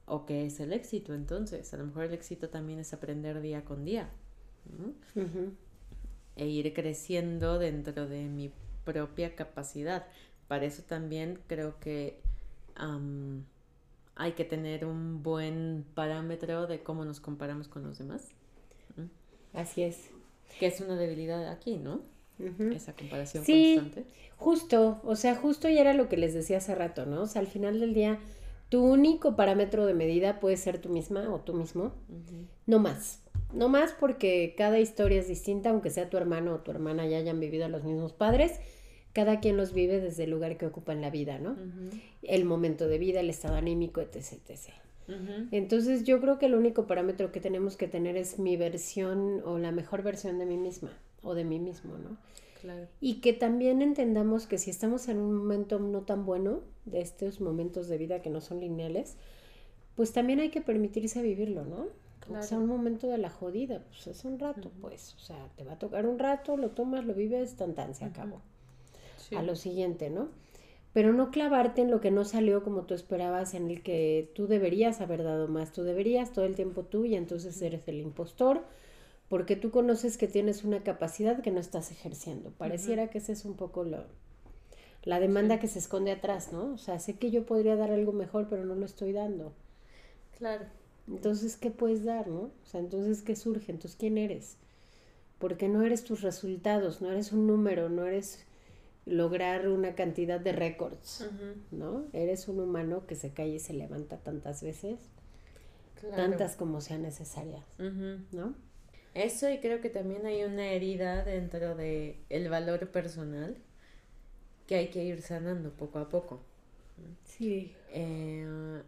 [0.05, 1.73] ¿o qué es el éxito entonces?
[1.73, 4.09] A lo mejor el éxito también es aprender día con día,
[6.35, 8.51] E ir creciendo dentro de mi
[8.83, 10.05] propia capacidad.
[10.47, 12.21] Para eso también creo que
[14.15, 18.27] hay que tener un buen parámetro de cómo nos comparamos con los demás.
[19.53, 20.11] Así es.
[20.59, 22.01] Que es una debilidad aquí, ¿no?
[22.73, 24.09] Esa comparación sí, constante.
[24.37, 27.23] Justo, o sea, justo ya era lo que les decía hace rato, ¿no?
[27.23, 28.19] O sea, al final del día,
[28.69, 31.93] tu único parámetro de medida puede ser tú misma o tú mismo,
[32.65, 33.21] no más.
[33.53, 37.17] No más porque cada historia es distinta, aunque sea tu hermano o tu hermana ya
[37.17, 38.59] hayan vivido a los mismos padres,
[39.13, 41.55] cada quien los vive desde el lugar que ocupa en la vida, ¿no?
[42.21, 44.73] El momento de vida, el estado anímico, etc, etc.
[45.51, 49.57] Entonces yo creo que el único parámetro que tenemos que tener es mi versión o
[49.57, 50.91] la mejor versión de mí misma
[51.23, 52.17] o de mí mismo, ¿no?
[52.61, 52.87] Claro.
[52.99, 57.39] Y que también entendamos que si estamos en un momento no tan bueno, de estos
[57.39, 59.15] momentos de vida que no son lineales,
[59.95, 61.87] pues también hay que permitirse vivirlo, ¿no?
[62.29, 65.15] O sea, un momento de la jodida, pues es un rato, pues.
[65.15, 68.03] O sea, te va a tocar un rato, lo tomas, lo vives, tan tan, se
[68.03, 68.41] acabó.
[69.35, 70.29] A lo siguiente, ¿no?
[70.93, 74.47] Pero no clavarte en lo que no salió como tú esperabas, en el que tú
[74.47, 78.63] deberías haber dado más, tú deberías todo el tiempo tú y entonces eres el impostor,
[79.29, 82.51] porque tú conoces que tienes una capacidad que no estás ejerciendo.
[82.51, 84.05] Pareciera que ese es un poco lo,
[85.03, 86.73] la demanda que se esconde atrás, ¿no?
[86.73, 89.53] O sea, sé que yo podría dar algo mejor, pero no lo estoy dando.
[90.37, 90.65] Claro.
[91.07, 92.51] Entonces, ¿qué puedes dar, no?
[92.63, 93.71] O sea, entonces, ¿qué surge?
[93.71, 94.57] Entonces, ¿quién eres?
[95.39, 98.45] Porque no eres tus resultados, no eres un número, no eres
[99.07, 101.29] lograr una cantidad de récords,
[101.71, 102.05] ¿no?
[102.13, 104.99] Eres un humano que se cae y se levanta tantas veces,
[106.15, 107.65] tantas como sean necesarias,
[108.31, 108.55] ¿no?
[109.13, 113.57] Eso y creo que también hay una herida dentro de el valor personal
[114.67, 116.41] que hay que ir sanando poco a poco.
[117.23, 117.73] Sí.
[117.91, 118.81] Eh,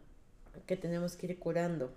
[0.66, 1.92] que tenemos que ir curando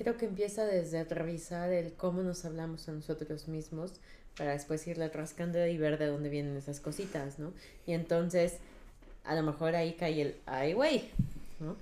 [0.00, 4.00] creo que empieza desde revisar el cómo nos hablamos a nosotros mismos
[4.40, 7.52] para después irle rascando y ver de dónde vienen esas cositas, ¿no?
[7.86, 8.56] Y entonces,
[9.22, 11.10] a lo mejor ahí cae el, ay, güey,
[11.58, 11.76] ¿no?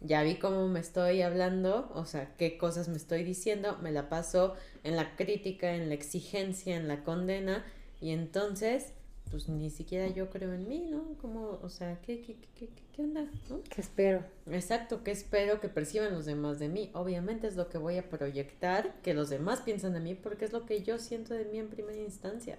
[0.00, 4.08] Ya vi cómo me estoy hablando, o sea, qué cosas me estoy diciendo, me la
[4.08, 7.66] paso en la crítica, en la exigencia, en la condena,
[8.00, 8.92] y entonces
[9.30, 11.14] pues ni siquiera yo creo en mí, ¿no?
[11.20, 13.26] Como, o sea, ¿qué, qué, qué, qué onda?
[13.48, 13.60] ¿no?
[13.68, 14.24] ¿Qué espero?
[14.50, 16.90] Exacto, ¿qué espero que perciban los demás de mí?
[16.94, 20.52] Obviamente es lo que voy a proyectar, que los demás piensan de mí, porque es
[20.52, 22.58] lo que yo siento de mí en primera instancia.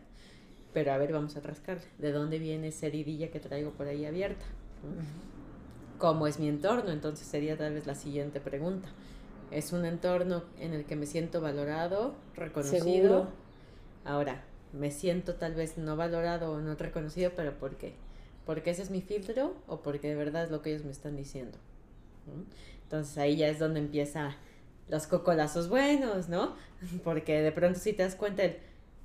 [0.74, 1.80] Pero a ver, vamos a rascar.
[1.98, 4.46] ¿De dónde viene esa heridilla que traigo por ahí abierta?
[5.98, 6.92] ¿Cómo es mi entorno?
[6.92, 8.90] Entonces sería tal vez la siguiente pregunta.
[9.52, 12.84] ¿Es un entorno en el que me siento valorado, reconocido?
[12.86, 13.28] ¿Seguro?
[14.06, 17.94] Ahora, me siento tal vez no valorado o no reconocido, pero ¿por qué?
[18.46, 21.16] ¿Porque ese es mi filtro o porque de verdad es lo que ellos me están
[21.16, 21.58] diciendo?
[22.84, 24.36] Entonces ahí ya es donde empieza
[24.88, 26.56] los cocolazos buenos, ¿no?
[27.04, 28.58] Porque de pronto si te das cuenta el,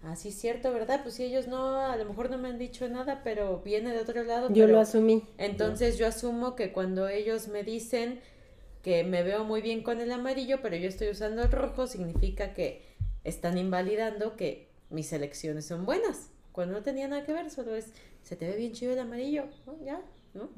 [0.03, 1.00] ah, sí es cierto, ¿verdad?
[1.03, 4.00] Pues si ellos no, a lo mejor no me han dicho nada, pero viene de
[4.00, 4.50] otro lado.
[4.53, 5.24] Yo lo asumí.
[5.38, 8.20] Entonces yo asumo que cuando ellos me dicen
[8.83, 12.53] que me veo muy bien con el amarillo, pero yo estoy usando el rojo, significa
[12.53, 12.83] que
[13.24, 16.30] están invalidando que mis elecciones son buenas.
[16.52, 17.86] Cuando no tenía nada que ver, solo es,
[18.22, 19.76] se te ve bien chido el amarillo, ¿no?
[19.84, 20.00] Ya,
[20.34, 20.48] ¿no?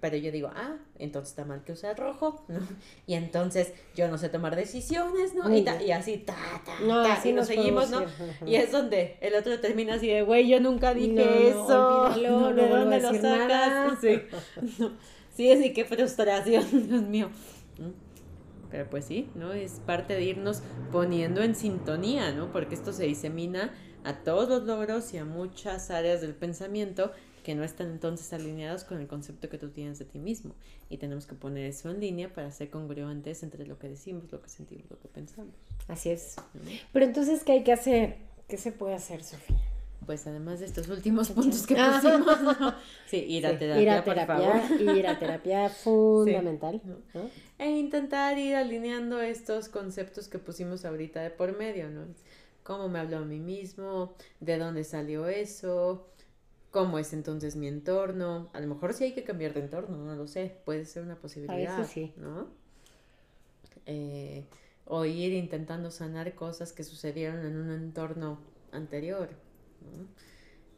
[0.00, 2.60] Pero yo digo, ah, entonces está mal que usar rojo, ¿no?
[3.06, 5.54] Y entonces yo no sé tomar decisiones, ¿no?
[5.54, 8.04] Y, y, así, ta, ta, no, así nos, seguimos, ¿no?
[8.46, 12.68] Y es donde el otro termina así de, güey, yo nunca dije eso, no, ¿de
[12.68, 13.98] dónde lo sacas?
[14.00, 14.20] Sí,
[15.44, 17.30] sí, así qué frustración, Dios mío.
[18.70, 19.52] Pero pues sí, ¿no?
[19.52, 22.52] Es parte de irnos poniendo en sintonía, ¿no?
[22.52, 23.72] Porque esto se disemina
[24.04, 28.84] a todos los logros y a muchas áreas del pensamiento que no están entonces alineados
[28.84, 30.54] con el concepto que tú tienes de ti mismo.
[30.90, 34.42] Y tenemos que poner eso en línea para ser congruentes entre lo que decimos, lo
[34.42, 35.54] que sentimos, lo que pensamos.
[35.86, 36.36] Así es.
[36.92, 38.18] Pero entonces, ¿qué hay que hacer?
[38.48, 39.56] ¿Qué se puede hacer, Sofía?
[40.08, 42.74] Pues además de estos últimos puntos que pusimos, ¿no?
[43.04, 46.80] sí, ir a terapia, ir a terapia, ir a terapia fundamental,
[47.58, 52.06] E intentar ir alineando estos conceptos que pusimos ahorita de por medio, ¿no?
[52.62, 56.08] Cómo me hablo a mí mismo, de dónde salió eso,
[56.70, 58.48] cómo es entonces mi entorno.
[58.54, 61.16] A lo mejor sí hay que cambiar de entorno, no lo sé, puede ser una
[61.16, 62.14] posibilidad, sí.
[62.16, 62.46] ¿no?
[63.84, 64.46] Eh,
[64.86, 68.38] o ir intentando sanar cosas que sucedieron en un entorno
[68.72, 69.47] anterior.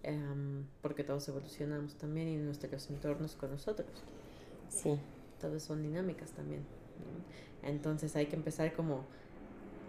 [0.02, 3.90] Em, porque todos evolucionamos también y nuestros entornos con nosotros.
[4.68, 4.98] Sí.
[5.40, 6.62] Todas son dinámicas también.
[7.62, 9.04] Entonces hay que empezar como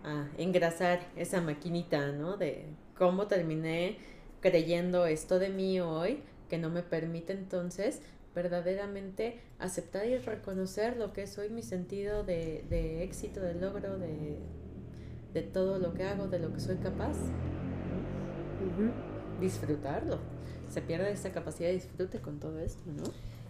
[0.03, 2.35] a engrasar esa maquinita, ¿no?
[2.35, 2.65] De
[2.97, 3.97] cómo terminé
[4.41, 8.01] creyendo esto de mí hoy, que no me permite entonces
[8.33, 14.39] verdaderamente aceptar y reconocer lo que es hoy mi sentido de, éxito, de logro, de,
[15.33, 17.17] de, todo lo que hago, de lo que soy capaz
[19.39, 20.19] disfrutarlo.
[20.69, 23.03] Se pierde esa capacidad de disfrute con todo esto, ¿no?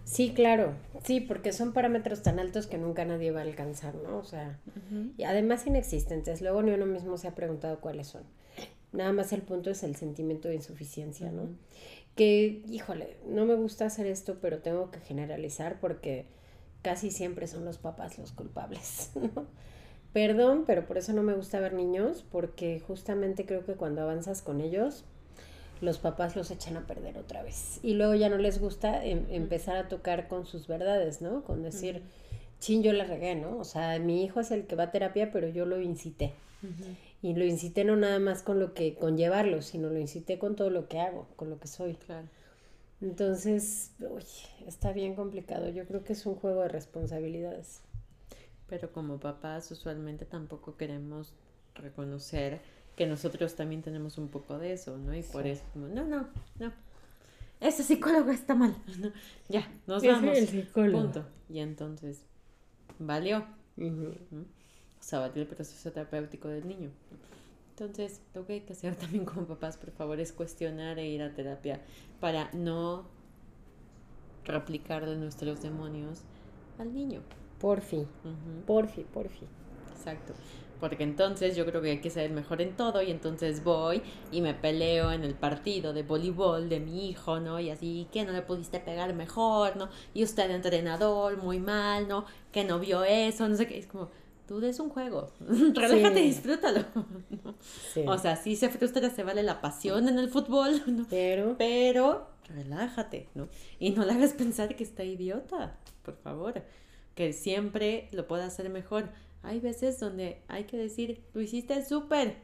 [0.04, 4.18] Sí, claro, sí, porque son parámetros tan altos que nunca nadie va a alcanzar, ¿no?
[4.18, 4.58] O sea,
[5.16, 6.42] y además inexistentes.
[6.42, 8.24] Luego ni uno mismo se ha preguntado cuáles son.
[8.92, 11.48] Nada más el punto es el sentimiento de insuficiencia, ¿no?
[12.16, 16.26] Que, híjole, no me gusta hacer esto, pero tengo que generalizar porque
[16.82, 19.46] casi siempre son los papás los culpables, ¿no?
[20.12, 24.42] Perdón, pero por eso no me gusta ver niños, porque justamente creo que cuando avanzas
[24.42, 25.06] con ellos,
[25.82, 27.80] los papás los echan a perder otra vez.
[27.82, 31.42] Y luego ya no les gusta em, empezar a tocar con sus verdades, ¿no?
[31.42, 32.02] Con decir,
[32.60, 33.58] chin, yo la regué, ¿no?
[33.58, 36.32] O sea, mi hijo es el que va a terapia, pero yo lo incité.
[37.20, 40.54] Y lo incité no nada más con lo que, con llevarlo, sino lo incité con
[40.54, 41.94] todo lo que hago, con lo que soy.
[41.94, 42.28] Claro.
[43.00, 44.22] Entonces, uy,
[44.68, 45.68] está bien complicado.
[45.68, 47.80] Yo creo que es un juego de responsabilidades.
[48.68, 51.34] Pero como papás usualmente tampoco queremos
[51.74, 52.60] reconocer
[52.96, 55.14] que nosotros también tenemos un poco de eso, ¿no?
[55.14, 56.28] Y por eso, como, no, no,
[56.58, 56.72] no.
[57.60, 58.74] Ese psicólogo está mal.
[59.48, 60.36] ya, nos vamos.
[60.36, 61.04] El psicólogo.
[61.04, 61.24] Punto.
[61.48, 62.22] Y entonces,
[62.98, 63.46] valió.
[63.78, 66.90] O sea, valió el proceso terapéutico del niño.
[67.70, 71.22] Entonces, lo que hay que hacer también como papás, por favor, es cuestionar e ir
[71.22, 71.80] a terapia
[72.20, 73.06] para no
[74.44, 76.22] replicar de nuestros demonios
[76.78, 77.22] al niño.
[77.58, 78.06] Por fin.
[78.66, 79.48] Por fin, por fin.
[79.96, 80.34] Exacto
[80.82, 84.02] porque entonces yo creo que hay que ser el mejor en todo y entonces voy
[84.32, 87.60] y me peleo en el partido de voleibol de mi hijo, ¿no?
[87.60, 89.90] Y así, que no le pudiste pegar mejor, ¿no?
[90.12, 92.24] Y usted entrenador, muy mal, ¿no?
[92.50, 94.10] Que no vio eso, no sé qué, es como,
[94.48, 96.84] tú des un juego, relájate y disfrútalo.
[98.08, 101.06] O sea, si se frustra, se vale la pasión en el fútbol, ¿no?
[101.08, 101.54] Pero...
[101.58, 103.46] Pero relájate, ¿no?
[103.78, 106.64] Y no le hagas pensar que está idiota, por favor,
[107.14, 109.10] que siempre lo pueda hacer mejor
[109.42, 112.36] hay veces donde hay que decir, lo hiciste súper,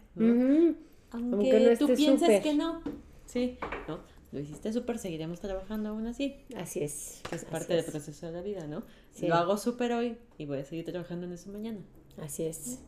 [1.10, 2.82] Aunque, tú pienses que no.
[3.26, 4.00] Sí, ¿no?
[4.30, 6.36] Lo hiciste súper, seguiremos trabajando aún así.
[6.56, 7.22] Así es.
[7.32, 8.82] Es parte del proceso de la vida, ¿no?
[9.22, 11.80] Lo hago súper hoy y voy a seguir trabajando en eso mañana.
[12.20, 12.80] Así es.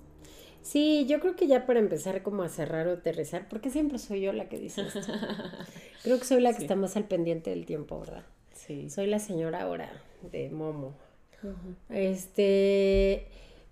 [0.62, 4.20] Sí, yo creo que ya para empezar como a cerrar o aterrizar, porque siempre soy
[4.20, 5.00] yo la que dice esto.
[6.02, 8.24] creo que soy la que está más al pendiente del tiempo, ¿verdad?
[8.52, 8.90] Sí.
[8.90, 9.90] Soy la señora ahora
[10.30, 10.94] de Momo.
[11.88, 13.26] Este,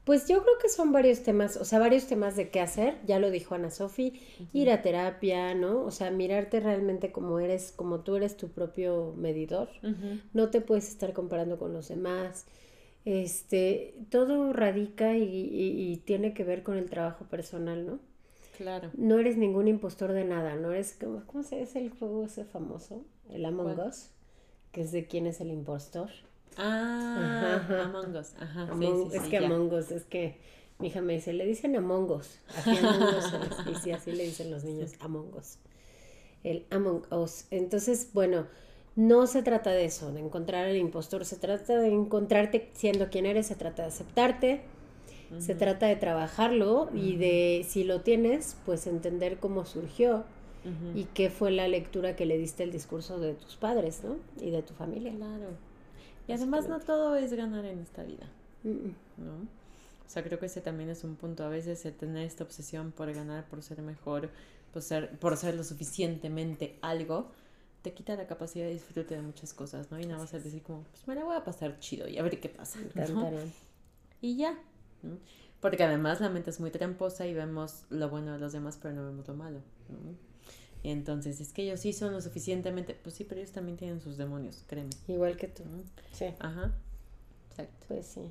[0.08, 3.18] pues yo creo que son varios temas, o sea, varios temas de qué hacer, ya
[3.18, 4.18] lo dijo Ana Sofi,
[4.54, 5.82] ir a terapia, ¿no?
[5.82, 9.68] O sea, mirarte realmente como eres, como tú eres tu propio medidor,
[10.32, 12.46] no te puedes estar comparando con los demás,
[13.04, 17.98] este, todo radica y, tiene que ver con el trabajo personal, ¿no?
[18.56, 18.90] Claro.
[18.96, 22.46] No eres ningún impostor de nada, no eres como, ¿cómo se es el juego ese
[22.46, 23.04] famoso?
[23.28, 24.08] El Among Us,
[24.72, 26.08] que es de quién es el impostor.
[26.56, 28.34] Ah, Among Us.
[28.40, 28.68] Ajá,
[29.12, 30.36] es que Among Us, es que
[30.78, 32.38] mi hija me dice, le dicen Among Us.
[33.70, 35.58] y sí, así le dicen los niños, Among Us.
[36.44, 37.46] El Among Us.
[37.50, 38.46] Entonces, bueno,
[38.96, 43.26] no se trata de eso, de encontrar al impostor, se trata de encontrarte siendo quien
[43.26, 44.62] eres, se trata de aceptarte,
[45.38, 50.24] se trata de trabajarlo y de, si lo tienes, pues entender cómo surgió
[50.94, 54.16] y qué fue la lectura que le diste el discurso de tus padres, ¿no?
[54.44, 55.12] Y de tu familia.
[55.14, 55.67] Claro.
[56.28, 58.28] Y además no todo es ganar en esta vida,
[58.62, 59.32] ¿no?
[60.06, 61.44] O sea, creo que ese también es un punto.
[61.44, 64.30] A veces el tener esta obsesión por ganar, por ser mejor,
[64.72, 67.30] por ser, por ser lo suficientemente algo,
[67.82, 69.98] te quita la capacidad de disfrute de muchas cosas, ¿no?
[69.98, 72.22] Y nada más es decir como, pues me la voy a pasar chido y a
[72.22, 72.78] ver qué pasa.
[74.20, 74.58] Y ya,
[75.02, 75.18] ¿no?
[75.60, 78.94] Porque además la mente es muy tramposa y vemos lo bueno de los demás, pero
[78.94, 80.27] no vemos lo malo, ¿no?
[80.82, 84.16] Entonces, es que ellos sí son lo suficientemente, pues sí, pero ellos también tienen sus
[84.16, 84.90] demonios, créeme.
[85.08, 85.64] Igual que tú.
[86.12, 86.26] Sí.
[86.38, 86.72] Ajá.
[87.50, 87.86] Exacto.
[87.88, 88.30] Pues sí.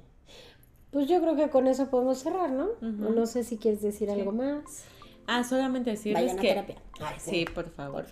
[0.92, 2.70] Pues yo creo que con eso podemos cerrar, ¿no?
[2.82, 4.86] No sé si quieres decir algo más.
[5.28, 6.48] Ah, solamente decirles que...
[6.48, 6.78] Terapia.
[7.20, 8.06] sí, por favor.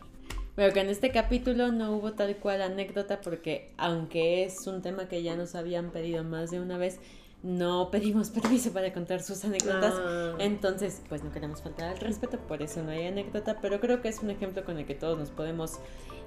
[0.55, 5.07] Pero que en este capítulo no hubo tal cual anécdota porque aunque es un tema
[5.07, 6.99] que ya nos habían pedido más de una vez,
[7.45, 10.35] no pedimos permiso para contar sus anécdotas, ah.
[10.39, 14.09] entonces pues no queremos faltar al respeto, por eso no hay anécdota, pero creo que
[14.09, 15.79] es un ejemplo con el que todos nos podemos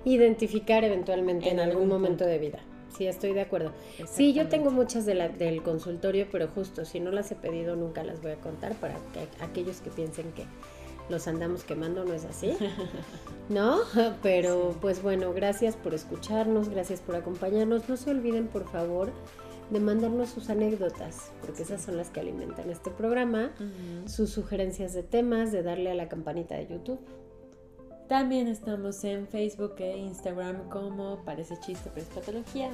[0.04, 2.60] identificar eventualmente en, algún, momento de vida.
[2.96, 3.72] Sí, estoy de acuerdo.
[4.10, 7.76] Sí, yo tengo muchas de la, del consultorio, pero justo si no las he pedido
[7.76, 10.46] nunca las voy a contar para que aquellos que piensen que
[11.10, 12.56] los andamos quemando, no es así.
[13.48, 13.80] ¿No?
[14.22, 17.88] Pero pues bueno, gracias por escucharnos, gracias por acompañarnos.
[17.88, 19.10] No se olviden, por favor,
[19.70, 23.52] de mandarnos sus anécdotas, porque esas son las que alimentan este programa,
[24.06, 27.00] sus sugerencias de temas, de darle a la campanita de YouTube.
[28.08, 32.70] También estamos en Facebook e Instagram como Parece Chiste Pero es Patología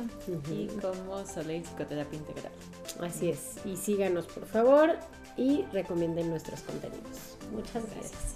[0.49, 2.53] y como Soleil Psicoterapia Integral.
[3.01, 3.57] Así es.
[3.65, 4.91] Y síganos por favor
[5.37, 7.37] y recomienden nuestros contenidos.
[7.53, 8.35] Muchas gracias.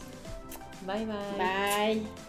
[0.84, 2.02] Bye bye.
[2.02, 2.27] Bye.